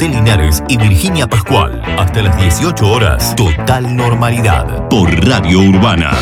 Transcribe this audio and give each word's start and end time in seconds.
José 0.00 0.14
Linares 0.14 0.62
y 0.66 0.78
Virginia 0.78 1.26
Pascual. 1.26 1.82
Hasta 1.98 2.22
las 2.22 2.34
18 2.38 2.90
horas, 2.90 3.36
total 3.36 3.94
normalidad 3.94 4.88
por 4.88 5.10
Radio 5.28 5.60
Urbana. 5.60 6.12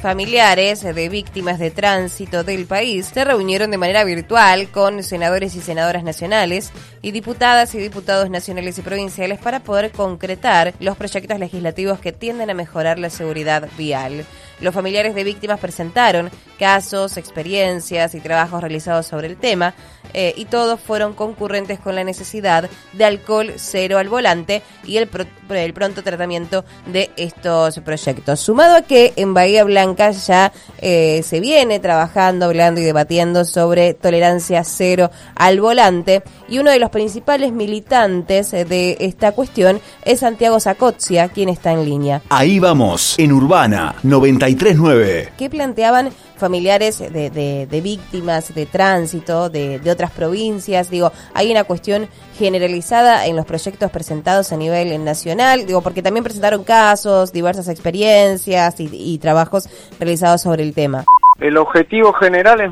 Familiares 0.00 0.82
de 0.82 1.08
víctimas 1.08 1.58
de 1.58 1.72
tránsito 1.72 2.44
del 2.44 2.66
país 2.66 3.06
se 3.06 3.24
reunieron 3.24 3.72
de 3.72 3.78
manera 3.78 4.04
virtual 4.04 4.68
con 4.68 5.02
senadores 5.02 5.56
y 5.56 5.60
senadoras 5.60 6.04
nacionales 6.04 6.70
y 7.02 7.10
diputadas 7.10 7.74
y 7.74 7.78
diputados 7.78 8.30
nacionales 8.30 8.78
y 8.78 8.82
provinciales 8.82 9.40
para 9.40 9.58
poder 9.58 9.90
concretar 9.90 10.72
los 10.78 10.96
proyectos 10.96 11.40
legislativos 11.40 11.98
que 11.98 12.12
tienden 12.12 12.50
a 12.50 12.54
mejorar 12.54 13.00
la 13.00 13.10
seguridad 13.10 13.68
vial. 13.76 14.24
Los 14.60 14.74
familiares 14.74 15.14
de 15.14 15.24
víctimas 15.24 15.60
presentaron 15.60 16.30
casos, 16.58 17.16
experiencias 17.16 18.14
y 18.14 18.20
trabajos 18.20 18.60
realizados 18.60 19.06
sobre 19.06 19.26
el 19.26 19.36
tema 19.36 19.74
eh, 20.12 20.34
y 20.36 20.44
todos 20.44 20.80
fueron 20.80 21.14
concurrentes 21.14 21.80
con 21.80 21.94
la 21.94 22.04
necesidad 22.04 22.68
de 22.92 23.04
alcohol 23.04 23.54
cero 23.56 23.98
al 23.98 24.08
volante 24.08 24.62
y 24.84 24.98
el, 24.98 25.08
pronto 25.08 26.02
tratamiento 26.02 26.64
de 26.86 27.10
estos 27.16 27.80
proyectos. 27.80 28.40
Sumado 28.40 28.76
a 28.76 28.82
que 28.82 29.12
en 29.16 29.34
Bahía 29.34 29.64
Blanca 29.64 30.12
ya 30.12 30.52
eh, 30.78 31.22
se 31.24 31.40
viene 31.40 31.80
trabajando, 31.80 32.46
hablando 32.46 32.80
y 32.80 32.84
debatiendo 32.84 33.44
sobre 33.44 33.94
tolerancia 33.94 34.62
cero 34.62 35.10
al 35.34 35.60
volante 35.60 36.22
y 36.48 36.58
uno 36.58 36.70
de 36.70 36.78
los 36.78 36.90
principales 36.90 37.52
militantes 37.52 38.52
de 38.52 38.96
esta 39.00 39.32
cuestión 39.32 39.80
es 40.04 40.20
Santiago 40.20 40.60
Zacotzia, 40.60 41.28
quien 41.28 41.48
está 41.48 41.72
en 41.72 41.84
línea. 41.84 42.22
Ahí 42.28 42.58
vamos, 42.58 43.18
en 43.18 43.32
Urbana 43.32 43.96
939. 44.44 45.32
¿Qué 45.38 45.50
planteaban 45.50 46.10
familiares 46.36 46.98
de, 46.98 47.80
víctimas 47.82 48.54
de 48.54 48.66
tránsito 48.66 49.48
de, 49.48 49.80
otras 49.90 50.10
provincias. 50.10 50.90
Digo, 50.90 51.12
hay 51.32 51.50
una 51.50 51.64
cuestión 51.64 52.08
generalizada 52.36 53.26
en 53.26 53.36
los 53.36 53.46
proyectos 53.46 53.90
presentados 53.90 54.52
a 54.52 54.56
nivel 54.56 55.02
nacional, 55.04 55.66
digo, 55.66 55.80
porque 55.80 56.02
también 56.02 56.24
presentaron 56.24 56.64
casos, 56.64 57.32
diversas 57.32 57.68
experiencias 57.68 58.74
y, 58.78 59.18
trabajos 59.18 59.68
realizados 59.98 60.42
sobre 60.42 60.64
el 60.64 60.74
tema. 60.74 61.04
El 61.38 61.56
objetivo 61.56 62.12
general 62.12 62.60
es 62.60 62.70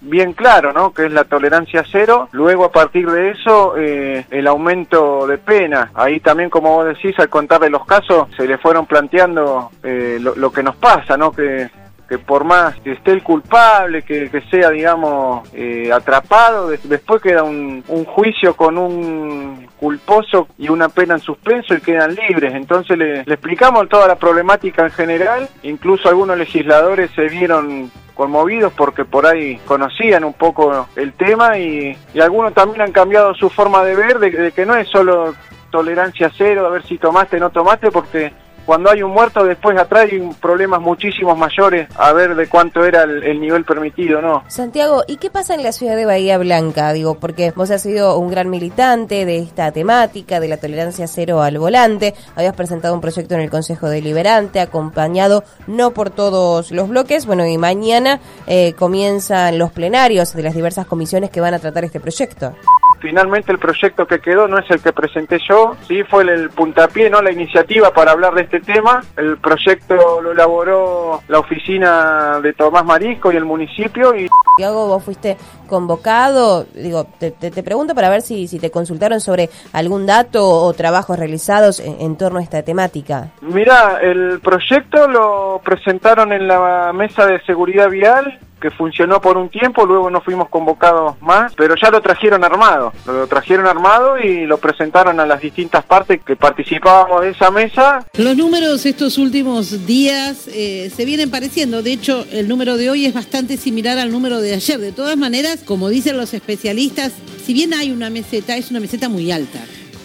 bien 0.00 0.32
claro, 0.32 0.72
¿no? 0.72 0.92
Que 0.92 1.06
es 1.06 1.12
la 1.12 1.24
tolerancia 1.24 1.84
cero. 1.90 2.28
Luego, 2.32 2.66
a 2.66 2.72
partir 2.72 3.10
de 3.10 3.30
eso, 3.30 3.74
eh, 3.76 4.26
el 4.30 4.46
aumento 4.46 5.26
de 5.26 5.38
pena. 5.38 5.90
Ahí 5.94 6.20
también, 6.20 6.50
como 6.50 6.74
vos 6.74 6.86
decís, 6.86 7.18
al 7.18 7.28
contarle 7.28 7.70
los 7.70 7.86
casos, 7.86 8.28
se 8.36 8.46
le 8.46 8.58
fueron 8.58 8.86
planteando 8.86 9.70
eh, 9.82 10.18
lo, 10.20 10.52
que 10.52 10.62
nos 10.62 10.76
pasa, 10.76 11.16
¿no? 11.16 11.32
Que 11.32 11.70
que 12.12 12.18
por 12.18 12.44
más 12.44 12.78
que 12.80 12.92
esté 12.92 13.12
el 13.12 13.22
culpable, 13.22 14.02
que, 14.02 14.28
sea, 14.50 14.68
digamos, 14.68 15.48
eh, 15.54 15.90
atrapado, 15.90 16.68
después 16.68 17.22
queda 17.22 17.42
un, 17.42 17.82
juicio 18.04 18.54
con 18.54 18.76
un 18.76 19.66
culposo 19.78 20.46
y 20.58 20.68
una 20.68 20.90
pena 20.90 21.14
en 21.14 21.20
suspenso 21.20 21.72
y 21.72 21.80
quedan 21.80 22.14
libres. 22.14 22.52
Entonces 22.52 22.98
le, 22.98 23.20
explicamos 23.20 23.88
toda 23.88 24.08
la 24.08 24.16
problemática 24.16 24.82
en 24.82 24.90
general, 24.90 25.48
incluso 25.62 26.10
algunos 26.10 26.36
legisladores 26.36 27.10
se 27.12 27.28
vieron 27.28 27.90
conmovidos 28.14 28.72
porque 28.74 29.04
por 29.04 29.26
ahí 29.26 29.58
conocían 29.66 30.24
un 30.24 30.34
poco 30.34 30.86
el 30.96 31.12
tema 31.12 31.58
y, 31.58 31.96
algunos 32.20 32.54
también 32.54 32.82
han 32.82 32.92
cambiado 32.92 33.34
su 33.34 33.50
forma 33.50 33.82
de 33.84 33.96
ver, 33.96 34.18
de, 34.18 34.30
de 34.30 34.52
que 34.52 34.66
no 34.66 34.76
es 34.76 34.88
solo 34.88 35.34
tolerancia 35.70 36.30
cero, 36.36 36.66
a 36.66 36.70
ver 36.70 36.84
si 36.84 36.98
tomaste 36.98 37.38
o 37.38 37.40
no 37.40 37.50
tomaste, 37.50 37.90
porque 37.90 38.32
cuando 38.66 38.90
hay 38.90 39.02
un 39.02 39.12
muerto 39.12 39.44
después 39.44 39.78
atrás 39.78 40.08
hay 40.10 40.20
problemas 40.40 40.80
muchísimos 40.80 41.36
mayores 41.36 41.88
a 41.96 42.12
ver 42.12 42.34
de 42.34 42.46
cuánto 42.48 42.84
era 42.84 43.02
el, 43.02 43.40
nivel 43.40 43.64
permitido, 43.64 44.20
¿no? 44.20 44.44
Santiago, 44.48 45.02
¿y 45.06 45.16
qué 45.16 45.30
pasa 45.30 45.54
en 45.54 45.62
la 45.62 45.72
ciudad 45.72 45.96
de 45.96 46.06
Bahía 46.06 46.38
Blanca? 46.38 46.92
Digo, 46.92 47.16
porque 47.16 47.52
vos 47.52 47.70
has 47.70 47.82
sido 47.82 48.18
un 48.18 48.30
gran 48.30 48.50
militante 48.50 49.24
de 49.24 49.38
esta 49.38 49.72
temática, 49.72 50.38
de 50.38 50.48
la 50.48 50.56
tolerancia 50.58 51.06
cero 51.06 51.42
al 51.42 51.58
volante, 51.58 52.14
habías 52.36 52.54
presentado 52.54 52.94
un 52.94 53.00
proyecto 53.00 53.34
en 53.34 53.40
el 53.40 53.50
Consejo 53.50 53.88
Deliberante, 53.88 54.60
acompañado 54.60 55.44
no 55.66 55.92
por 55.92 56.10
todos 56.10 56.70
los 56.70 56.88
bloques, 56.88 57.26
bueno, 57.26 57.46
y 57.46 57.58
mañana 57.58 58.20
eh, 58.46 58.74
comienzan 58.78 59.58
los 59.58 59.72
plenarios 59.72 60.34
de 60.34 60.42
las 60.42 60.54
diversas 60.54 60.86
comisiones 60.86 61.30
que 61.30 61.40
van 61.40 61.54
a 61.54 61.58
tratar 61.58 61.84
este 61.84 62.00
proyecto 62.00 62.54
finalmente 63.02 63.50
el 63.52 63.58
proyecto 63.58 64.06
que 64.06 64.20
quedó 64.20 64.46
no 64.46 64.58
es 64.58 64.70
el 64.70 64.80
que 64.80 64.92
presenté 64.92 65.38
yo, 65.46 65.76
sí 65.88 66.04
fue 66.04 66.22
el, 66.22 66.48
puntapié, 66.50 67.10
no 67.10 67.20
la 67.20 67.32
iniciativa 67.32 67.92
para 67.92 68.12
hablar 68.12 68.34
de 68.34 68.42
este 68.42 68.60
tema. 68.60 69.02
El 69.16 69.36
proyecto 69.38 70.22
lo 70.22 70.32
elaboró 70.32 71.20
la 71.28 71.40
oficina 71.40 72.40
de 72.40 72.52
Tomás 72.52 72.84
Marisco 72.84 73.32
y 73.32 73.36
el 73.36 73.44
municipio 73.44 74.14
y 74.14 74.28
Tiago, 74.56 74.86
vos 74.86 75.02
fuiste 75.02 75.36
convocado, 75.66 76.64
digo, 76.74 77.06
te, 77.18 77.32
pregunto 77.62 77.94
para 77.94 78.10
ver 78.10 78.20
si, 78.20 78.46
si 78.46 78.58
te 78.58 78.70
consultaron 78.70 79.20
sobre 79.20 79.48
algún 79.72 80.06
dato 80.06 80.46
o 80.46 80.72
trabajos 80.74 81.18
realizados 81.18 81.80
en, 81.80 82.00
en 82.00 82.16
torno 82.16 82.38
a 82.38 82.42
esta 82.42 82.62
temática. 82.62 83.30
Mira, 83.40 83.98
el 84.02 84.40
proyecto 84.40 85.08
lo 85.08 85.60
presentaron 85.64 86.32
en 86.32 86.46
la 86.46 86.92
mesa 86.92 87.26
de 87.26 87.40
seguridad 87.44 87.88
vial 87.88 88.38
que 88.62 88.70
funcionó 88.70 89.20
por 89.20 89.36
un 89.36 89.48
tiempo, 89.48 89.84
luego 89.84 90.08
no 90.08 90.20
fuimos 90.20 90.48
convocados 90.48 91.20
más, 91.20 91.52
pero 91.56 91.74
ya 91.74 91.90
lo 91.90 92.00
trajeron 92.00 92.44
armado, 92.44 92.92
lo 93.04 93.26
trajeron 93.26 93.66
armado 93.66 94.18
y 94.18 94.46
lo 94.46 94.58
presentaron 94.58 95.18
a 95.18 95.26
las 95.26 95.40
distintas 95.40 95.84
partes 95.84 96.22
que 96.24 96.36
participábamos 96.36 97.22
de 97.22 97.30
esa 97.30 97.50
mesa. 97.50 98.06
Los 98.16 98.36
números 98.36 98.86
estos 98.86 99.18
últimos 99.18 99.84
días 99.84 100.46
eh, 100.46 100.90
se 100.94 101.04
vienen 101.04 101.30
pareciendo, 101.30 101.82
de 101.82 101.92
hecho 101.92 102.24
el 102.30 102.48
número 102.48 102.76
de 102.76 102.88
hoy 102.88 103.04
es 103.04 103.12
bastante 103.12 103.56
similar 103.56 103.98
al 103.98 104.12
número 104.12 104.40
de 104.40 104.54
ayer, 104.54 104.78
de 104.78 104.92
todas 104.92 105.16
maneras, 105.16 105.64
como 105.66 105.88
dicen 105.88 106.16
los 106.16 106.32
especialistas, 106.32 107.12
si 107.44 107.52
bien 107.52 107.74
hay 107.74 107.90
una 107.90 108.10
meseta, 108.10 108.56
es 108.56 108.70
una 108.70 108.78
meseta 108.78 109.08
muy 109.08 109.32
alta. 109.32 109.58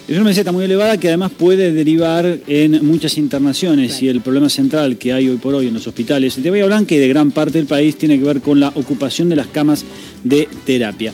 Es 0.08 0.16
una 0.16 0.24
meseta 0.24 0.52
muy 0.52 0.64
elevada 0.64 0.96
que 0.96 1.08
además 1.08 1.30
puede 1.36 1.70
derivar 1.70 2.38
en 2.46 2.82
muchas 2.86 3.18
internaciones 3.18 4.00
y 4.00 4.08
el 4.08 4.22
problema 4.22 4.48
central 4.48 4.96
que 4.96 5.12
hay 5.12 5.28
hoy 5.28 5.36
por 5.36 5.54
hoy 5.54 5.66
en 5.66 5.74
los 5.74 5.86
hospitales 5.86 6.42
de 6.42 6.50
Bahía 6.50 6.64
Blanca 6.64 6.94
y 6.94 6.98
de 6.98 7.08
gran 7.08 7.30
parte 7.30 7.58
del 7.58 7.66
país 7.66 7.98
tiene 7.98 8.18
que 8.18 8.24
ver 8.24 8.40
con 8.40 8.58
la 8.58 8.68
ocupación 8.68 9.28
de 9.28 9.36
las 9.36 9.48
camas 9.48 9.84
de 10.24 10.48
terapia 10.64 11.12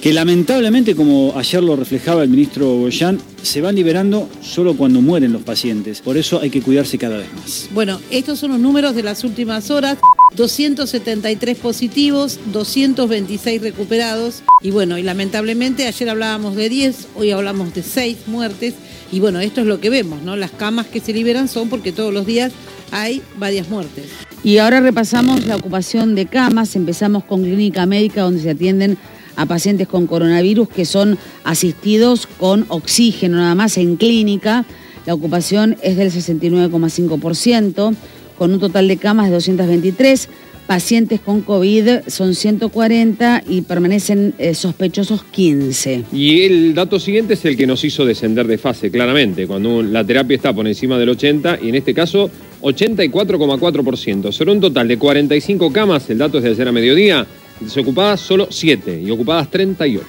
que 0.00 0.12
lamentablemente, 0.12 0.94
como 0.94 1.34
ayer 1.36 1.62
lo 1.62 1.74
reflejaba 1.74 2.22
el 2.22 2.28
ministro 2.28 2.76
Goyan, 2.76 3.18
se 3.42 3.60
van 3.60 3.74
liberando 3.74 4.28
solo 4.40 4.76
cuando 4.76 5.00
mueren 5.00 5.32
los 5.32 5.42
pacientes. 5.42 6.00
Por 6.00 6.16
eso 6.16 6.40
hay 6.40 6.50
que 6.50 6.62
cuidarse 6.62 6.98
cada 6.98 7.16
vez 7.16 7.26
más. 7.34 7.68
Bueno, 7.72 8.00
estos 8.10 8.38
son 8.38 8.52
los 8.52 8.60
números 8.60 8.94
de 8.94 9.02
las 9.02 9.24
últimas 9.24 9.70
horas. 9.70 9.98
273 10.36 11.58
positivos, 11.58 12.38
226 12.52 13.62
recuperados. 13.62 14.42
Y 14.62 14.70
bueno, 14.70 14.98
y 14.98 15.02
lamentablemente 15.02 15.86
ayer 15.86 16.10
hablábamos 16.10 16.56
de 16.56 16.68
10, 16.68 17.08
hoy 17.16 17.30
hablamos 17.30 17.74
de 17.74 17.82
6 17.82 18.18
muertes. 18.26 18.74
Y 19.10 19.20
bueno, 19.20 19.40
esto 19.40 19.62
es 19.62 19.66
lo 19.66 19.80
que 19.80 19.90
vemos, 19.90 20.22
¿no? 20.22 20.36
Las 20.36 20.50
camas 20.50 20.86
que 20.86 21.00
se 21.00 21.12
liberan 21.12 21.48
son 21.48 21.68
porque 21.68 21.92
todos 21.92 22.12
los 22.12 22.26
días 22.26 22.52
hay 22.90 23.22
varias 23.38 23.68
muertes. 23.68 24.06
Y 24.44 24.58
ahora 24.58 24.80
repasamos 24.80 25.46
la 25.46 25.56
ocupación 25.56 26.14
de 26.14 26.26
camas. 26.26 26.76
Empezamos 26.76 27.24
con 27.24 27.42
clínica 27.42 27.86
médica 27.86 28.22
donde 28.22 28.42
se 28.42 28.50
atienden 28.50 28.98
a 29.36 29.46
pacientes 29.46 29.88
con 29.88 30.06
coronavirus 30.06 30.68
que 30.68 30.84
son 30.84 31.18
asistidos 31.44 32.26
con 32.26 32.66
oxígeno 32.68 33.38
nada 33.38 33.54
más 33.54 33.78
en 33.78 33.96
clínica. 33.96 34.66
La 35.06 35.14
ocupación 35.14 35.76
es 35.82 35.96
del 35.96 36.12
69,5%, 36.12 37.94
con 38.38 38.52
un 38.52 38.60
total 38.60 38.88
de 38.88 38.96
camas 38.96 39.26
de 39.26 39.34
223. 39.34 40.28
Pacientes 40.66 41.20
con 41.20 41.40
COVID 41.40 42.00
son 42.08 42.34
140 42.34 43.42
y 43.48 43.62
permanecen 43.62 44.34
eh, 44.38 44.54
sospechosos 44.54 45.24
15. 45.24 46.04
Y 46.12 46.42
el 46.42 46.74
dato 46.74 47.00
siguiente 47.00 47.34
es 47.34 47.44
el 47.46 47.56
que 47.56 47.66
nos 47.66 47.82
hizo 47.84 48.04
descender 48.04 48.46
de 48.46 48.58
fase, 48.58 48.90
claramente, 48.90 49.46
cuando 49.46 49.82
la 49.82 50.04
terapia 50.04 50.36
está 50.36 50.52
por 50.52 50.66
encima 50.68 50.98
del 50.98 51.08
80 51.08 51.60
y 51.62 51.70
en 51.70 51.74
este 51.74 51.94
caso 51.94 52.30
84,4%. 52.60 54.30
Sobre 54.30 54.52
un 54.52 54.60
total 54.60 54.88
de 54.88 54.98
45 54.98 55.72
camas, 55.72 56.08
el 56.10 56.18
dato 56.18 56.36
es 56.36 56.44
de 56.44 56.50
ayer 56.50 56.68
a 56.68 56.72
mediodía, 56.72 57.26
Desocupadas 57.60 58.20
solo 58.20 58.46
7 58.50 59.02
y 59.04 59.10
ocupadas 59.10 59.50
38. 59.50 60.04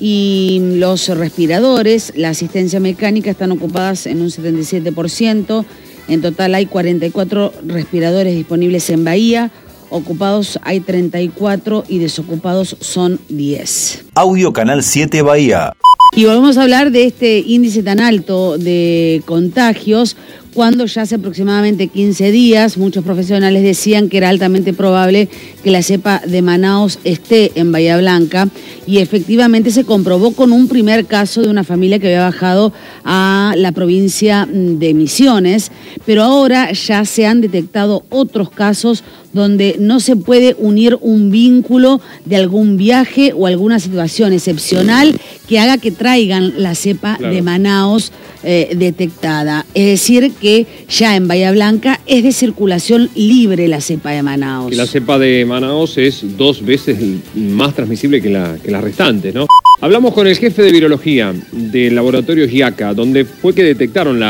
Y 0.00 0.74
los 0.76 1.08
respiradores, 1.08 2.12
la 2.16 2.30
asistencia 2.30 2.78
mecánica 2.80 3.30
están 3.30 3.52
ocupadas 3.52 4.06
en 4.06 4.20
un 4.20 4.28
77%. 4.28 5.64
En 6.08 6.20
total 6.20 6.54
hay 6.54 6.66
44 6.66 7.52
respiradores 7.66 8.34
disponibles 8.34 8.90
en 8.90 9.04
Bahía. 9.04 9.50
Ocupados 9.90 10.58
hay 10.62 10.80
34 10.80 11.84
y 11.88 11.98
desocupados 11.98 12.76
son 12.80 13.20
10. 13.28 14.06
Audio 14.14 14.52
Canal 14.52 14.82
7 14.82 15.22
Bahía. 15.22 15.72
Y 16.16 16.26
volvemos 16.26 16.56
a 16.56 16.62
hablar 16.62 16.92
de 16.92 17.04
este 17.06 17.38
índice 17.40 17.82
tan 17.82 18.00
alto 18.00 18.56
de 18.56 19.22
contagios 19.24 20.16
cuando 20.54 20.86
ya 20.86 21.02
hace 21.02 21.16
aproximadamente 21.16 21.88
15 21.88 22.30
días 22.30 22.78
muchos 22.78 23.04
profesionales 23.04 23.62
decían 23.62 24.08
que 24.08 24.18
era 24.18 24.28
altamente 24.28 24.72
probable 24.72 25.28
que 25.62 25.70
la 25.70 25.82
cepa 25.82 26.22
de 26.24 26.42
Manaos 26.42 27.00
esté 27.04 27.52
en 27.56 27.72
Bahía 27.72 27.98
Blanca. 27.98 28.48
Y 28.86 28.98
efectivamente 28.98 29.70
se 29.70 29.84
comprobó 29.84 30.32
con 30.32 30.52
un 30.52 30.68
primer 30.68 31.06
caso 31.06 31.42
de 31.42 31.48
una 31.48 31.64
familia 31.64 31.98
que 31.98 32.06
había 32.06 32.24
bajado 32.24 32.72
a 33.02 33.54
la 33.56 33.72
provincia 33.72 34.46
de 34.50 34.94
Misiones, 34.94 35.72
pero 36.06 36.22
ahora 36.22 36.70
ya 36.72 37.04
se 37.04 37.26
han 37.26 37.40
detectado 37.40 38.04
otros 38.10 38.50
casos 38.50 39.02
donde 39.32 39.76
no 39.80 39.98
se 40.00 40.16
puede 40.16 40.54
unir 40.58 40.96
un 41.00 41.30
vínculo 41.30 42.00
de 42.24 42.36
algún 42.36 42.76
viaje 42.76 43.32
o 43.34 43.46
alguna 43.46 43.80
situación 43.80 44.32
excepcional 44.32 45.18
que 45.48 45.58
haga 45.58 45.78
que 45.78 45.90
traigan 45.90 46.54
la 46.62 46.74
cepa 46.74 47.18
de 47.18 47.42
Manaos 47.42 48.12
eh, 48.44 48.74
detectada. 48.76 49.64
Es 49.74 49.86
decir, 49.86 50.32
que 50.40 50.43
ya 50.88 51.16
en 51.16 51.26
Bahía 51.26 51.52
Blanca 51.52 52.00
es 52.06 52.22
de 52.22 52.32
circulación 52.32 53.08
libre 53.14 53.66
la 53.66 53.80
cepa 53.80 54.10
de 54.10 54.22
Manaos. 54.22 54.74
La 54.74 54.86
cepa 54.86 55.18
de 55.18 55.44
Manaos 55.46 55.96
es 55.96 56.36
dos 56.36 56.62
veces 56.62 56.98
más 57.34 57.74
transmisible 57.74 58.20
que, 58.20 58.28
la, 58.28 58.58
que 58.62 58.70
las 58.70 58.84
restantes, 58.84 59.34
¿no? 59.34 59.46
Hablamos 59.80 60.12
con 60.12 60.26
el 60.26 60.36
jefe 60.36 60.62
de 60.62 60.70
virología 60.70 61.34
del 61.50 61.94
laboratorio 61.94 62.48
GIACA, 62.48 62.94
donde 62.94 63.24
fue 63.24 63.54
que 63.54 63.62
detectaron 63.62 64.22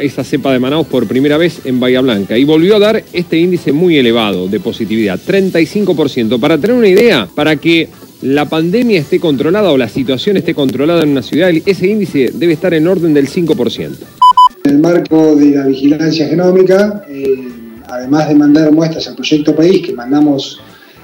esa 0.00 0.24
cepa 0.24 0.52
de 0.52 0.58
Manaus 0.58 0.86
por 0.86 1.06
primera 1.06 1.36
vez 1.36 1.60
en 1.64 1.78
Bahía 1.78 2.00
Blanca 2.00 2.36
y 2.36 2.44
volvió 2.44 2.76
a 2.76 2.78
dar 2.78 3.04
este 3.12 3.38
índice 3.38 3.72
muy 3.72 3.96
elevado 3.98 4.48
de 4.48 4.60
positividad, 4.60 5.20
35%. 5.20 6.40
Para 6.40 6.58
tener 6.58 6.76
una 6.76 6.88
idea, 6.88 7.28
para 7.34 7.56
que 7.56 7.88
la 8.22 8.48
pandemia 8.48 8.98
esté 8.98 9.20
controlada 9.20 9.70
o 9.70 9.76
la 9.76 9.88
situación 9.88 10.36
esté 10.38 10.54
controlada 10.54 11.02
en 11.02 11.10
una 11.10 11.22
ciudad, 11.22 11.50
ese 11.64 11.86
índice 11.86 12.32
debe 12.34 12.54
estar 12.54 12.74
en 12.74 12.86
orden 12.86 13.14
del 13.14 13.28
5%. 13.28 14.17
En 14.64 14.74
el 14.74 14.80
marco 14.80 15.36
de 15.36 15.52
la 15.52 15.66
vigilancia 15.66 16.28
genómica, 16.28 17.04
eh, 17.08 17.48
además 17.88 18.28
de 18.28 18.34
mandar 18.34 18.72
muestras 18.72 19.06
al 19.08 19.14
proyecto 19.14 19.54
País, 19.54 19.86
que 19.86 19.94
mandamos 19.94 20.60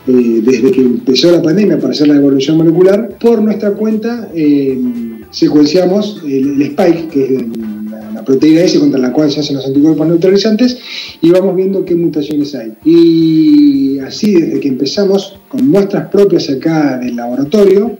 eh, 0.07 0.41
desde 0.43 0.71
que 0.71 0.81
empezó 0.81 1.31
la 1.31 1.43
pandemia 1.43 1.79
para 1.79 1.93
hacer 1.93 2.09
la 2.09 2.17
evolución 2.17 2.59
molecular, 2.59 3.17
por 3.19 3.41
nuestra 3.41 3.71
cuenta 3.73 4.29
eh, 4.35 4.79
secuenciamos 5.31 6.23
el, 6.27 6.61
spike, 6.61 7.09
que 7.09 7.25
es 7.25 7.43
la, 8.15 8.25
proteína 8.25 8.63
S 8.63 8.79
contra 8.79 8.99
la 8.99 9.13
cual 9.13 9.31
se 9.31 9.41
hacen 9.41 9.57
los 9.57 9.67
anticuerpos 9.67 10.07
neutralizantes, 10.07 10.79
y 11.21 11.31
vamos 11.31 11.57
viendo 11.57 11.85
qué 11.85 11.95
mutaciones 11.95 12.55
hay. 12.55 12.73
Y 12.85 13.99
así, 13.99 14.35
desde 14.35 14.61
que 14.61 14.69
empezamos 14.69 15.39
con 15.49 15.69
muestras 15.69 16.09
propias 16.09 16.49
acá 16.51 16.99
del 16.99 17.17
laboratorio, 17.17 17.99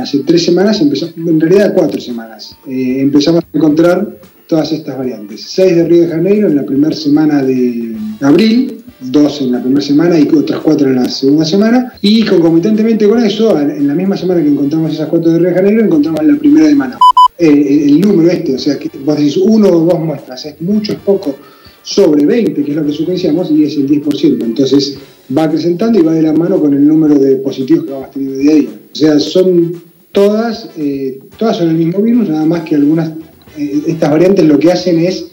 hace 0.00 0.20
tres 0.26 0.44
semanas, 0.44 0.80
empezamos, 0.80 1.16
en 1.16 1.40
realidad 1.40 1.72
cuatro 1.74 2.00
semanas, 2.00 2.56
empezamos 2.66 3.44
a 3.44 3.56
encontrar 3.56 4.21
todas 4.52 4.70
estas 4.70 4.98
variantes. 4.98 5.46
Seis 5.46 5.74
de 5.74 5.84
Río 5.84 6.02
de 6.02 6.08
Janeiro 6.08 6.46
en 6.46 6.56
la 6.56 6.66
primera 6.66 6.94
semana 6.94 7.42
de 7.42 7.96
abril, 8.20 8.82
dos 9.00 9.40
en 9.40 9.52
la 9.52 9.62
primera 9.62 9.80
semana 9.80 10.20
y 10.20 10.28
otras 10.28 10.60
cuatro 10.60 10.88
en 10.88 10.96
la 10.96 11.08
segunda 11.08 11.46
semana. 11.46 11.94
Y 12.02 12.22
concomitantemente 12.26 13.08
con 13.08 13.24
eso, 13.24 13.58
en 13.58 13.88
la 13.88 13.94
misma 13.94 14.14
semana 14.14 14.42
que 14.42 14.48
encontramos 14.48 14.92
esas 14.92 15.08
cuatro 15.08 15.32
de 15.32 15.38
Río 15.38 15.48
de 15.48 15.54
Janeiro, 15.54 15.84
encontramos 15.86 16.22
la 16.22 16.36
primera 16.36 16.66
de 16.66 16.74
Manaus. 16.74 17.00
Eh, 17.38 17.86
el 17.86 17.98
número 17.98 18.30
este, 18.30 18.56
o 18.56 18.58
sea, 18.58 18.78
que 18.78 18.90
vos 19.02 19.16
decís 19.16 19.38
uno 19.38 19.68
o 19.68 19.86
dos 19.86 19.98
muestras, 19.98 20.44
es 20.44 20.60
mucho, 20.60 20.92
es 20.92 20.98
poco, 20.98 21.34
sobre 21.82 22.26
20, 22.26 22.62
que 22.62 22.70
es 22.72 22.76
lo 22.76 22.84
que 22.84 22.92
secuenciamos, 22.92 23.50
y 23.50 23.64
es 23.64 23.74
el 23.78 23.88
10%. 23.88 24.44
Entonces 24.44 24.98
va 25.34 25.44
acrecentando 25.44 25.98
y 25.98 26.02
va 26.02 26.12
de 26.12 26.20
la 26.20 26.34
mano 26.34 26.60
con 26.60 26.74
el 26.74 26.86
número 26.86 27.14
de 27.14 27.36
positivos 27.36 27.86
que 27.86 27.92
vamos 27.92 28.10
teniendo 28.10 28.36
día 28.36 28.52
a 28.52 28.54
día. 28.56 28.68
O 28.92 28.94
sea, 28.94 29.18
son 29.18 29.82
todas, 30.12 30.68
eh, 30.76 31.20
todas 31.38 31.56
son 31.56 31.70
el 31.70 31.76
mismo 31.76 32.02
virus, 32.02 32.28
nada 32.28 32.44
más 32.44 32.64
que 32.64 32.74
algunas, 32.74 33.08
eh, 33.08 33.14
estas 33.56 34.10
variantes 34.10 34.44
lo 34.44 34.58
que 34.58 34.72
hacen 34.72 34.98
es 34.98 35.26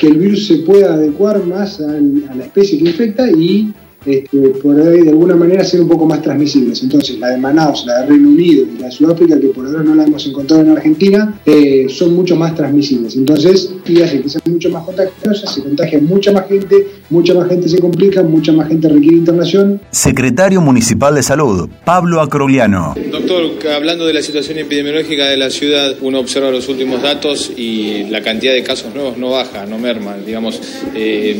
que 0.00 0.08
el 0.08 0.18
virus 0.18 0.46
se 0.46 0.58
pueda 0.58 0.94
adecuar 0.94 1.44
más 1.44 1.80
a 1.80 2.00
la 2.00 2.44
especie 2.44 2.78
que 2.78 2.90
infecta 2.90 3.30
y 3.30 3.72
este, 4.08 4.38
por 4.62 4.80
ahí 4.80 5.02
de 5.02 5.10
alguna 5.10 5.36
manera 5.36 5.64
ser 5.64 5.80
un 5.80 5.88
poco 5.88 6.06
más 6.06 6.22
transmisibles. 6.22 6.82
Entonces, 6.82 7.18
la 7.18 7.28
de 7.28 7.36
Manaus, 7.36 7.84
la 7.86 8.00
de 8.00 8.06
Reino 8.06 8.28
Unido 8.28 8.64
y 8.74 8.78
la 8.78 8.86
de 8.86 8.92
Sudáfrica, 8.92 9.38
que 9.38 9.48
por 9.48 9.66
ahora 9.66 9.82
no 9.82 9.94
la 9.94 10.04
hemos 10.04 10.26
encontrado 10.26 10.62
en 10.62 10.70
Argentina, 10.70 11.38
eh, 11.44 11.86
son 11.88 12.14
mucho 12.14 12.36
más 12.36 12.54
transmisibles. 12.54 13.16
Entonces, 13.16 13.72
y 13.86 14.00
hace 14.00 14.22
que 14.22 14.28
sean 14.28 14.42
mucho 14.46 14.70
más 14.70 14.84
contagiosas, 14.84 15.54
se 15.54 15.62
contagia 15.62 15.98
mucha 16.00 16.32
más 16.32 16.48
gente, 16.48 16.88
mucha 17.10 17.34
más 17.34 17.48
gente 17.48 17.68
se 17.68 17.78
complica, 17.78 18.22
mucha 18.22 18.52
más 18.52 18.68
gente 18.68 18.88
requiere 18.88 19.16
internación. 19.16 19.80
Secretario 19.90 20.60
Municipal 20.60 21.14
de 21.14 21.22
Salud, 21.22 21.68
Pablo 21.84 22.20
Acrogliano. 22.20 22.94
Doctor, 23.10 23.42
hablando 23.74 24.06
de 24.06 24.14
la 24.14 24.22
situación 24.22 24.58
epidemiológica 24.58 25.26
de 25.26 25.36
la 25.36 25.50
ciudad, 25.50 25.96
uno 26.00 26.20
observa 26.20 26.50
los 26.50 26.68
últimos 26.68 27.02
datos 27.02 27.52
y 27.56 28.04
la 28.04 28.22
cantidad 28.22 28.52
de 28.52 28.62
casos 28.62 28.94
nuevos 28.94 29.18
no 29.18 29.30
baja, 29.30 29.66
no 29.66 29.78
merma, 29.78 30.16
digamos. 30.16 30.60
Eh, 30.94 31.36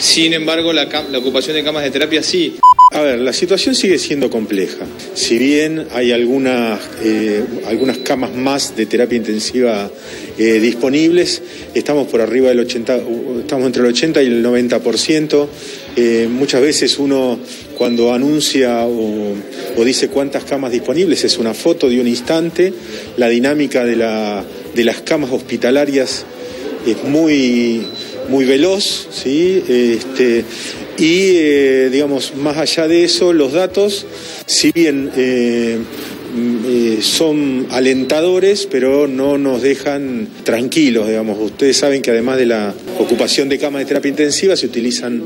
sin 0.00 0.32
embargo, 0.32 0.72
la, 0.72 0.88
ocupación 1.18 1.56
de 1.56 1.62
camas 1.62 1.84
de 1.84 1.90
terapia 1.90 2.22
sí. 2.22 2.56
A 2.92 3.02
ver, 3.02 3.18
la 3.18 3.34
situación 3.34 3.74
sigue 3.74 3.98
siendo 3.98 4.30
compleja. 4.30 4.86
Si 5.14 5.36
bien 5.36 5.86
hay 5.92 6.10
algunas, 6.10 6.80
eh, 7.04 7.44
algunas 7.68 7.98
camas 7.98 8.34
más 8.34 8.74
de 8.74 8.86
terapia 8.86 9.18
intensiva 9.18 9.90
eh, 10.38 10.58
disponibles, 10.58 11.42
estamos 11.74 12.08
por 12.08 12.22
arriba 12.22 12.48
del 12.48 12.60
80, 12.60 12.96
estamos 13.40 13.66
entre 13.66 13.82
el 13.82 13.88
80 13.88 14.22
y 14.22 14.26
el 14.26 14.42
90%. 14.42 15.48
Eh, 15.96 16.28
muchas 16.30 16.62
veces 16.62 16.98
uno 16.98 17.38
cuando 17.76 18.14
anuncia 18.14 18.86
o, 18.86 19.34
dice 19.84 20.08
cuántas 20.08 20.44
camas 20.44 20.72
disponibles 20.72 21.24
es 21.24 21.36
una 21.36 21.52
foto 21.52 21.90
de 21.90 22.00
un 22.00 22.08
instante. 22.08 22.72
La 23.18 23.28
dinámica 23.28 23.84
de, 23.84 23.96
la, 23.96 24.42
de 24.74 24.84
las 24.84 25.02
camas 25.02 25.30
hospitalarias 25.30 26.24
es 26.86 27.04
muy 27.04 27.82
muy 28.30 28.44
veloz, 28.44 29.08
¿sí? 29.10 29.62
Este, 29.68 30.44
y, 30.96 31.32
eh, 31.36 31.88
digamos, 31.90 32.34
más 32.36 32.56
allá 32.56 32.86
de 32.86 33.04
eso, 33.04 33.32
los 33.32 33.52
datos, 33.52 34.06
si 34.46 34.70
bien 34.70 35.10
eh, 35.16 35.78
mm, 36.34 36.56
eh, 36.66 36.98
son 37.02 37.66
alentadores, 37.70 38.68
pero 38.70 39.08
no 39.08 39.36
nos 39.36 39.62
dejan 39.62 40.28
tranquilos, 40.44 41.08
digamos. 41.08 41.38
Ustedes 41.40 41.76
saben 41.76 42.02
que 42.02 42.12
además 42.12 42.38
de 42.38 42.46
la 42.46 42.72
ocupación 42.98 43.48
de 43.48 43.58
camas 43.58 43.80
de 43.80 43.86
terapia 43.86 44.10
intensiva, 44.10 44.56
se 44.56 44.66
utilizan 44.66 45.22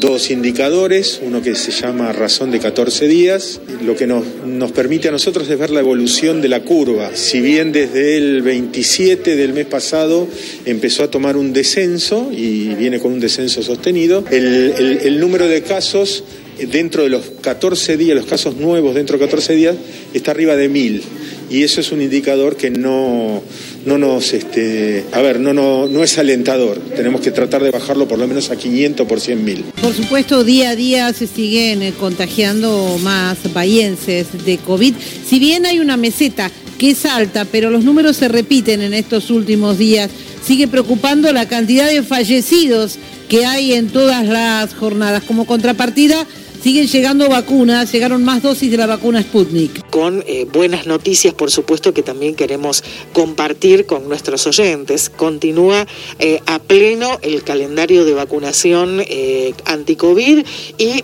dos 0.00 0.30
indicadores, 0.30 1.20
uno 1.22 1.42
que 1.42 1.54
se 1.54 1.70
llama 1.70 2.12
razón 2.12 2.50
de 2.50 2.58
14 2.58 3.06
días, 3.06 3.60
lo 3.84 3.96
que 3.96 4.06
nos, 4.06 4.24
nos, 4.46 4.72
permite 4.72 5.08
a 5.08 5.12
nosotros 5.12 5.48
es 5.48 5.58
ver 5.58 5.70
la 5.70 5.80
evolución 5.80 6.42
de 6.42 6.48
la 6.48 6.60
curva. 6.60 7.14
Si 7.14 7.40
bien 7.40 7.72
desde 7.72 8.16
el 8.16 8.42
27 8.42 9.36
del 9.36 9.52
mes 9.52 9.66
pasado 9.66 10.26
empezó 10.64 11.04
a 11.04 11.10
tomar 11.10 11.36
un 11.36 11.52
descenso 11.52 12.30
y 12.32 12.74
viene 12.74 12.98
con 12.98 13.12
un 13.12 13.20
descenso 13.20 13.62
sostenido, 13.62 14.24
el, 14.30 15.00
el 15.02 15.20
número 15.20 15.46
de 15.46 15.62
casos 15.62 16.24
dentro 16.58 17.02
de 17.02 17.10
los 17.10 17.24
14 17.40 17.96
días, 17.96 18.16
los 18.16 18.26
casos 18.26 18.56
nuevos 18.56 18.94
dentro 18.94 19.18
de 19.18 19.24
14 19.24 19.54
días, 19.54 19.76
está 20.12 20.30
arriba 20.30 20.56
de 20.56 20.68
1000 20.68 21.02
y 21.50 21.62
eso 21.62 21.80
es 21.80 21.92
un 21.92 22.00
indicador 22.00 22.56
que 22.56 22.70
no, 22.70 23.42
no 23.84 23.98
nos, 23.98 24.32
este, 24.32 25.04
a 25.12 25.20
ver, 25.20 25.40
no, 25.40 25.52
no, 25.52 25.86
no 25.86 26.02
es 26.02 26.18
alentador. 26.18 26.78
Tenemos 26.96 27.20
que 27.20 27.30
tratar 27.30 27.62
de 27.62 27.70
bajarlo 27.70 28.08
por 28.08 28.18
lo 28.18 28.26
menos 28.26 28.50
a 28.50 28.56
500 28.56 29.06
por 29.06 29.20
100 29.20 29.44
mil. 29.44 29.64
Por 29.80 29.94
supuesto, 29.94 30.42
día 30.42 30.70
a 30.70 30.76
día 30.76 31.12
se 31.12 31.26
siguen 31.26 31.82
eh, 31.82 31.92
contagiando 31.98 32.98
más 33.02 33.52
bahienses 33.52 34.44
de 34.44 34.58
COVID. 34.58 34.94
Si 35.26 35.38
bien 35.38 35.66
hay 35.66 35.80
una 35.80 35.96
meseta 35.96 36.50
que 36.78 36.90
es 36.90 37.04
alta, 37.04 37.44
pero 37.44 37.70
los 37.70 37.84
números 37.84 38.16
se 38.16 38.28
repiten 38.28 38.80
en 38.80 38.94
estos 38.94 39.30
últimos 39.30 39.78
días, 39.78 40.10
sigue 40.44 40.66
preocupando 40.66 41.32
la 41.32 41.46
cantidad 41.46 41.88
de 41.88 42.02
fallecidos 42.02 42.98
que 43.28 43.46
hay 43.46 43.74
en 43.74 43.88
todas 43.88 44.26
las 44.26 44.74
jornadas. 44.74 45.22
Como 45.24 45.46
contrapartida, 45.46 46.26
siguen 46.64 46.86
llegando 46.86 47.28
vacunas, 47.28 47.92
llegaron 47.92 48.24
más 48.24 48.42
dosis 48.42 48.70
de 48.70 48.78
la 48.78 48.86
vacuna 48.86 49.20
Sputnik. 49.20 49.86
Con 49.90 50.24
eh, 50.26 50.46
buenas 50.50 50.86
noticias, 50.86 51.34
por 51.34 51.50
supuesto, 51.50 51.92
que 51.92 52.02
también 52.02 52.34
queremos 52.34 52.82
compartir 53.12 53.84
con 53.84 54.08
nuestros 54.08 54.46
oyentes. 54.46 55.10
Continúa 55.10 55.86
eh, 56.18 56.40
a 56.46 56.58
pleno 56.60 57.18
el 57.20 57.44
calendario 57.44 58.06
de 58.06 58.14
vacunación 58.14 59.02
eh, 59.06 59.52
anti-COVID 59.66 60.46
y 60.78 61.02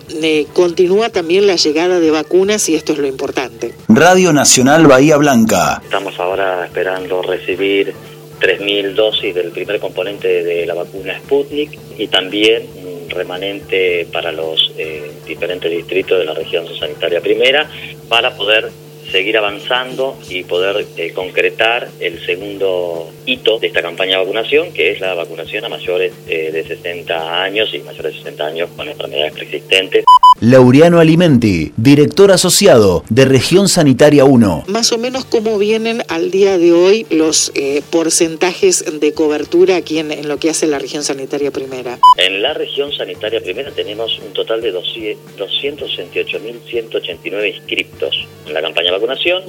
continúa 0.53 1.09
también 1.09 1.45
la 1.45 1.57
llegada 1.57 1.99
de 1.99 2.09
vacunas 2.09 2.67
y 2.67 2.73
esto 2.73 2.93
es 2.93 2.97
lo 2.97 3.05
importante. 3.05 3.75
Radio 3.87 4.33
Nacional 4.33 4.87
Bahía 4.87 5.17
Blanca. 5.17 5.79
Estamos 5.83 6.19
ahora 6.19 6.65
esperando 6.65 7.21
recibir 7.21 7.93
3.000 8.39 8.95
dosis 8.95 9.35
del 9.35 9.51
primer 9.51 9.79
componente 9.79 10.43
de 10.43 10.65
la 10.65 10.73
vacuna 10.73 11.19
Sputnik 11.19 11.77
y 11.99 12.07
también 12.07 12.80
remanente 13.11 14.07
para 14.11 14.31
los 14.31 14.73
eh, 14.77 15.11
diferentes 15.25 15.71
distritos 15.71 16.19
de 16.19 16.25
la 16.25 16.33
región 16.33 16.65
sanitaria 16.77 17.21
primera 17.21 17.69
para 18.09 18.35
poder 18.35 18.71
seguir 19.11 19.37
avanzando 19.37 20.17
y 20.29 20.43
poder 20.43 20.85
eh, 20.97 21.11
concretar 21.11 21.89
el 21.99 22.25
segundo 22.25 23.11
hito 23.25 23.59
de 23.59 23.67
esta 23.67 23.81
campaña 23.81 24.11
de 24.17 24.23
vacunación, 24.23 24.73
que 24.73 24.91
es 24.91 25.01
la 25.01 25.13
vacunación 25.13 25.65
a 25.65 25.69
mayores 25.69 26.13
eh, 26.27 26.51
de 26.51 26.63
60 26.63 27.43
años 27.43 27.73
y 27.73 27.79
mayores 27.79 28.13
de 28.13 28.19
60 28.19 28.45
años 28.45 28.69
con 28.75 28.87
enfermedades 28.87 29.33
preexistentes. 29.33 30.05
Laureano 30.43 30.99
Alimenti, 30.99 31.71
director 31.77 32.31
asociado 32.31 33.03
de 33.11 33.25
Región 33.25 33.69
Sanitaria 33.69 34.25
1. 34.25 34.63
Más 34.69 34.91
o 34.91 34.97
menos 34.97 35.23
cómo 35.23 35.59
vienen 35.59 36.01
al 36.07 36.31
día 36.31 36.57
de 36.57 36.73
hoy 36.73 37.05
los 37.11 37.51
eh, 37.53 37.83
porcentajes 37.91 38.99
de 38.99 39.13
cobertura 39.13 39.75
aquí 39.75 39.99
en, 39.99 40.11
en 40.11 40.27
lo 40.27 40.37
que 40.37 40.49
hace 40.49 40.65
la 40.65 40.79
región 40.79 41.03
sanitaria 41.03 41.51
primera. 41.51 41.99
En 42.17 42.41
la 42.41 42.55
región 42.55 42.91
sanitaria 42.91 43.39
primera 43.39 43.69
tenemos 43.69 44.17
un 44.17 44.33
total 44.33 44.61
de 44.61 44.73
268.189 44.73 47.55
inscriptos 47.55 48.27
en 48.47 48.55
la 48.55 48.63
campaña 48.63 48.87
de 48.87 48.93
vacunación, 48.93 49.43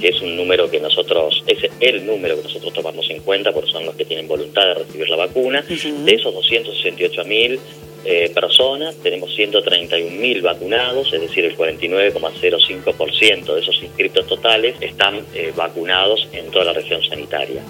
que 0.00 0.08
es 0.08 0.22
un 0.22 0.34
número 0.34 0.70
que 0.70 0.80
nosotros, 0.80 1.44
es 1.46 1.58
el 1.80 2.06
número 2.06 2.36
que 2.36 2.44
nosotros 2.44 2.72
tomamos 2.72 3.10
en 3.10 3.20
cuenta 3.20 3.52
porque 3.52 3.70
son 3.70 3.84
los 3.84 3.94
que 3.96 4.06
tienen 4.06 4.26
voluntad 4.26 4.62
de 4.62 4.76
recibir 4.76 5.10
la 5.10 5.16
vacuna. 5.16 5.62
De 5.68 6.14
esos 6.14 6.34
268.000 6.34 7.58
eh, 8.04 8.30
personas, 8.34 8.96
tenemos 8.96 9.30
131.000 9.36 10.42
vacunados, 10.42 11.12
es 11.12 11.20
decir, 11.20 11.44
el 11.44 11.56
49,05% 11.56 13.54
de 13.54 13.60
esos 13.60 13.80
inscritos 13.82 14.26
totales 14.26 14.74
están 14.80 15.20
eh, 15.34 15.52
vacunados 15.56 16.28
en 16.32 16.50
toda 16.50 16.64
la 16.66 16.72
región 16.72 17.02
sanitaria. 17.02 17.62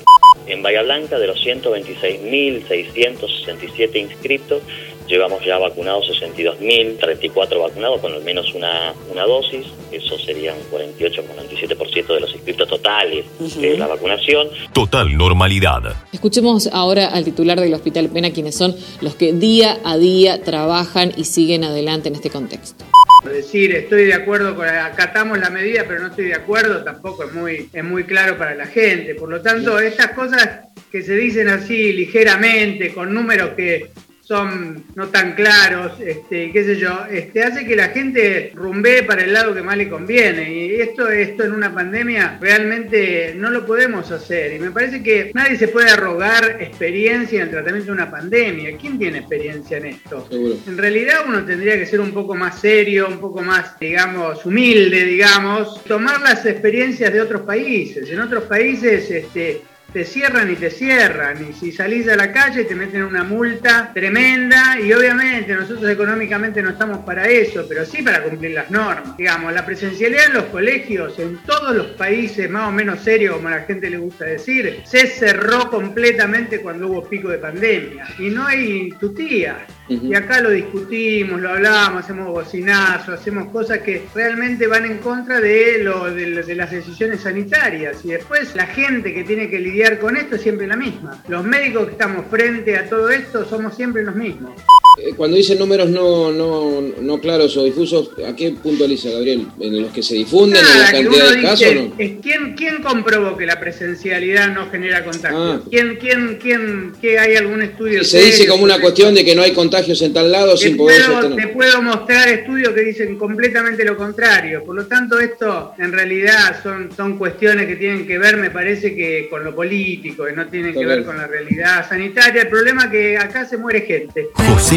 En 0.47 0.63
Bahía 0.63 0.83
Blanca, 0.83 1.19
de 1.19 1.27
los 1.27 1.45
126.667 1.45 3.97
inscritos, 3.97 4.63
llevamos 5.09 5.45
ya 5.45 5.59
vacunados 5.59 6.07
62.034 6.09 7.61
vacunados 7.61 8.01
con 8.01 8.13
al 8.13 8.23
menos 8.23 8.55
una, 8.55 8.93
una 9.11 9.25
dosis, 9.25 9.67
eso 9.91 10.19
serían 10.19 10.57
48,97% 10.71 12.15
de 12.15 12.21
los 12.21 12.33
inscritos 12.35 12.69
totales 12.69 13.27
de 13.61 13.79
la 13.79 13.87
vacunación. 13.87 14.49
Total 14.73 15.17
normalidad. 15.17 15.83
Escuchemos 16.13 16.69
ahora 16.73 17.09
al 17.09 17.25
titular 17.25 17.59
del 17.59 17.75
Hospital 17.75 18.09
Pena, 18.09 18.31
quienes 18.33 18.55
son 18.55 18.77
los 19.01 19.15
que 19.15 19.33
día 19.33 19.79
a 19.85 19.97
día 19.97 20.43
trabajan 20.43 21.13
y 21.17 21.25
siguen 21.25 21.65
adelante 21.65 22.09
en 22.09 22.15
este 22.15 22.31
contexto. 22.31 22.85
Decir 23.25 23.75
estoy 23.75 24.05
de 24.05 24.15
acuerdo 24.15 24.55
con 24.55 24.67
acatamos 24.69 25.39
la 25.39 25.51
medida, 25.51 25.85
pero 25.89 26.01
no 26.01 26.09
estoy 26.09 26.27
de 26.27 26.35
acuerdo, 26.35 26.85
tampoco 26.85 27.25
es 27.25 27.33
muy, 27.33 27.69
es 27.73 27.85
muy 27.85 28.05
claro 28.05 28.39
para 28.39 28.55
la 28.55 28.67
gente. 28.67 29.15
Por 29.17 29.29
lo 29.29 29.41
tanto, 29.41 29.79
estas 29.81 30.13
cosas 30.13 30.61
que 30.91 31.03
se 31.03 31.17
dicen 31.17 31.49
así 31.49 31.93
ligeramente, 31.93 32.95
con 32.95 33.13
números 33.13 33.51
que 33.57 33.91
son 34.29 34.85
no 34.95 35.09
tan 35.09 35.35
claros, 35.35 35.93
este, 36.05 36.53
qué 36.53 36.63
sé 36.63 36.77
yo, 36.77 37.07
este, 37.11 37.43
hace 37.43 37.65
que 37.65 37.75
la 37.75 37.89
gente 37.89 38.53
rumbee 38.55 39.03
para 39.03 39.25
el 39.25 39.33
lado 39.33 39.55
que 39.55 39.63
más 39.63 39.79
le 39.79 39.89
conviene. 39.89 40.53
Y 40.53 40.75
esto, 40.83 41.09
esto 41.09 41.45
en 41.45 41.53
una 41.53 41.73
pandemia 41.73 42.37
realmente 42.39 43.33
no 43.35 43.49
lo 43.49 43.65
podemos 43.65 44.11
hacer. 44.11 44.53
Y 44.53 44.59
me 44.59 44.71
parece 44.71 45.03
que 45.03 45.31
nadie 45.33 45.57
se 45.57 45.69
puede 45.69 45.89
arrogar 45.89 46.59
experiencia 46.61 47.39
en 47.39 47.47
el 47.47 47.51
tratamiento 47.51 47.87
de 47.87 47.93
una 47.93 48.11
pandemia. 48.11 48.77
¿Quién 48.77 48.99
tiene 48.99 49.21
experiencia 49.21 49.79
en 49.79 49.87
esto? 49.87 50.29
En 50.31 50.77
realidad 50.77 51.25
uno 51.27 51.43
tendría 51.47 51.79
que 51.79 51.87
ser 51.87 52.01
un 52.01 52.13
poco 52.13 52.35
más 52.35 52.61
serio, 52.61 53.09
un 53.09 53.21
poco 53.21 53.41
más, 53.41 53.81
digamos, 53.81 54.45
humilde, 54.45 55.07
digamos, 55.07 55.83
tomar 55.85 56.21
las 56.21 56.45
experiencias 56.45 57.11
de 57.15 57.23
otros 57.23 57.41
países. 57.47 58.11
En 58.11 58.21
otros 58.21 58.45
países, 58.45 59.11
este, 59.11 59.63
te 59.93 60.05
cierran 60.05 60.51
y 60.51 60.57
te 60.57 60.71
cierran. 60.71 61.47
Y 61.49 61.53
si 61.53 61.73
salís 61.73 62.09
a 62.09 62.17
la 62.17 62.33
calle 62.33 62.65
te 62.65 62.75
meten 62.75 63.03
una 63.03 63.25
multa 63.25 63.91
tremenda 63.95 64.79
y 64.81 64.93
obviamente 64.93 65.55
nosotros 65.55 65.91
económicamente 65.91 66.63
no 66.63 66.71
estamos 66.71 66.99
para 66.99 67.27
eso, 67.27 67.67
pero 67.69 67.85
sí 67.85 68.03
para 68.03 68.23
cumplir 68.23 68.53
las 68.53 68.71
normas. 68.71 69.17
Digamos, 69.17 69.53
la 69.53 69.65
presencialidad 69.65 70.27
en 70.27 70.35
los 70.35 70.45
colegios 70.45 71.19
en 71.19 71.39
todos 71.39 71.75
los 71.75 71.87
países 71.89 72.49
más 72.51 72.69
o 72.69 72.73
menos 72.73 73.01
serios, 73.01 73.37
como 73.37 73.49
a 73.49 73.53
la 73.53 73.63
gente 73.63 73.91
le 73.91 73.99
gusta 73.99 74.25
decir, 74.25 74.83
se 74.85 75.07
cerró 75.07 75.71
completamente 75.71 76.61
cuando 76.61 76.89
hubo 76.89 77.09
pico 77.09 77.29
de 77.29 77.39
pandemia. 77.39 78.07
Y 78.19 78.31
no 78.31 78.47
hay 78.47 78.91
tutía. 79.01 79.67
Y 79.89 80.15
acá 80.15 80.41
lo 80.41 80.51
discutimos, 80.51 81.41
lo 81.41 81.51
hablamos, 81.51 82.05
hacemos 82.05 82.29
bocinazos, 82.29 83.21
hacemos 83.21 83.49
cosas 83.51 83.79
que 83.79 84.07
realmente 84.15 84.67
van 84.67 84.85
en 84.85 84.99
contra 84.99 85.41
de, 85.41 85.83
lo, 85.83 86.13
de, 86.13 86.43
de 86.43 86.55
las 86.55 86.71
decisiones 86.71 87.23
sanitarias. 87.23 88.05
Y 88.05 88.09
después 88.09 88.55
la 88.55 88.67
gente 88.67 89.15
que 89.15 89.25
tiene 89.25 89.49
que 89.49 89.59
lidiar 89.59 89.99
con 89.99 90.17
esto 90.17 90.37
es 90.37 90.43
siempre 90.43 90.67
la 90.67 90.77
misma. 90.77 91.23
Los 91.29 91.45
médicos 91.45 91.87
que 91.87 91.93
estamos 91.93 92.27
frente 92.27 92.77
a 92.77 92.89
todo 92.89 93.09
esto 93.09 93.45
somos 93.47 93.75
siempre 93.75 94.03
los 94.03 94.15
mismos. 94.15 94.53
Eh, 95.01 95.13
Cuando 95.17 95.37
dicen 95.37 95.59
números 95.59 95.89
no, 95.91 96.33
no, 96.33 96.81
no 97.01 97.21
claros 97.21 97.57
o 97.57 97.65
difusos, 97.65 98.11
¿a 98.27 98.35
qué 98.35 98.53
puntualiza, 98.53 99.11
Gabriel? 99.11 99.47
¿En 99.61 99.83
los 99.83 99.93
que 99.93 100.03
se 100.03 100.15
difunden, 100.15 100.59
en 100.61 100.65
la 100.65 100.75
Nada, 100.75 100.91
cantidad 100.93 101.25
de 101.31 101.37
dice, 101.37 101.43
casos 101.47 101.69
o 101.69 101.75
no? 101.75 101.95
es 101.99 102.11
¿quién, 102.23 102.55
¿quién 102.57 102.83
comprobó 102.83 103.37
que 103.37 103.47
la 103.47 103.61
presencialidad 103.61 104.49
no 104.55 104.71
genera 104.71 105.05
contagio? 105.05 105.39
Ah. 105.39 105.61
¿Quién, 105.71 105.97
quién, 105.97 106.39
quién, 106.43 106.93
que 107.01 107.19
hay 107.19 107.37
algún 107.37 107.63
estudio? 107.63 108.03
Se 108.05 108.21
dice 108.23 108.47
como 108.47 108.65
una 108.65 108.81
cuestión 108.81 109.15
de 109.15 109.25
que 109.25 109.35
no 109.35 109.43
hay 109.43 109.53
contagios 109.53 110.01
en 110.03 110.13
tal 110.13 110.33
lado 110.33 110.53
Te 110.53 110.59
sin 110.59 110.77
poder 110.77 111.03
puedo, 111.05 111.21
sostener. 111.23 111.47
te 111.47 111.53
puedo 111.55 111.83
mostrar 111.83 112.29
estudios 112.29 112.73
que 112.75 112.81
dicen 112.83 113.17
completamente 113.17 113.85
lo 113.85 113.97
contrario. 113.97 114.65
Por 114.65 114.75
lo 114.77 114.87
tanto, 114.87 115.19
esto 115.21 115.73
en 115.79 115.93
realidad 115.93 116.61
son, 116.63 116.91
son 116.97 117.19
cuestiones 117.19 117.67
que 117.67 117.77
tienen 117.77 118.07
que 118.07 118.19
ver, 118.19 118.37
me 118.37 118.51
parece 118.51 118.95
que 118.95 119.29
con 119.31 119.45
lo 119.45 119.55
político, 119.55 120.25
que 120.25 120.33
no 120.33 120.47
tienen 120.49 120.75
que 120.75 120.85
ver 120.85 121.05
con 121.05 121.17
la 121.17 121.27
realidad 121.27 121.89
sanitaria. 121.89 122.43
El 122.43 122.49
problema 122.49 122.85
es 122.85 122.91
que 122.91 123.19
acá 123.19 123.47
se 123.47 123.57
muere 123.57 123.83
gente. 123.83 124.29
José 124.35 124.77